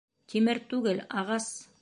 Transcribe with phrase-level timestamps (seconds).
[0.33, 1.51] Тимер түгел, ағас!